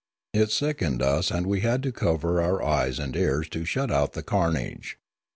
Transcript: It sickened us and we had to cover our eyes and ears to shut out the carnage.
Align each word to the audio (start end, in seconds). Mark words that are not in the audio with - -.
It 0.33 0.49
sickened 0.49 1.03
us 1.03 1.29
and 1.29 1.45
we 1.45 1.59
had 1.59 1.83
to 1.83 1.91
cover 1.91 2.41
our 2.41 2.63
eyes 2.63 2.97
and 2.97 3.15
ears 3.15 3.47
to 3.49 3.65
shut 3.65 3.91
out 3.91 4.13
the 4.13 4.23
carnage. 4.23 4.97